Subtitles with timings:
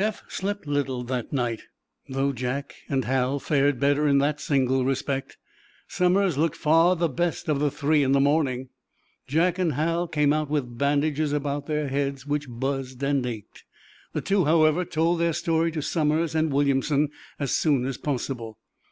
[0.00, 1.62] Eph slept little that night.
[2.08, 5.38] Though Jack and Hal fared better in that single respect,
[5.86, 8.70] Somers looked far the best of the three in the morning.
[9.28, 13.62] Jack and Hal came out with bandages about their heads, which buzzed and ached.
[14.12, 18.58] The two, however, told their story to Somers and Williamson as soon as possible.